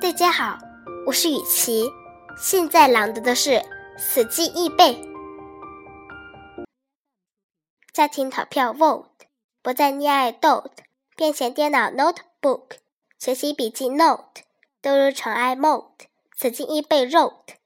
[0.00, 0.58] 大家好，
[1.06, 1.90] 我是雨琪，
[2.36, 3.50] 现在朗读的是
[3.98, 4.94] 《死记硬背》。
[7.92, 9.06] 家庭投票 vote，
[9.62, 10.70] 不再溺爱，dot
[11.16, 12.78] 变便携电脑 notebook，
[13.18, 14.42] 学习笔记 note，
[14.80, 16.06] 都如尘埃 mote，
[16.36, 17.61] 死记硬背 wrote。